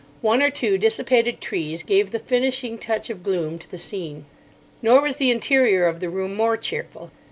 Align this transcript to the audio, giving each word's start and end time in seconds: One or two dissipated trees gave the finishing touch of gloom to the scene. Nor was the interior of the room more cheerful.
One 0.21 0.41
or 0.41 0.49
two 0.49 0.79
dissipated 0.79 1.39
trees 1.39 1.83
gave 1.83 2.09
the 2.09 2.17
finishing 2.17 2.79
touch 2.79 3.11
of 3.11 3.21
gloom 3.21 3.59
to 3.59 3.69
the 3.69 3.77
scene. 3.77 4.25
Nor 4.81 4.99
was 5.03 5.17
the 5.17 5.29
interior 5.29 5.85
of 5.85 5.99
the 5.99 6.09
room 6.09 6.33
more 6.33 6.57
cheerful. 6.57 7.11